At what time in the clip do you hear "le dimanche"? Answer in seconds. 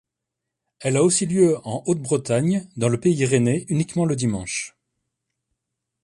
4.05-4.75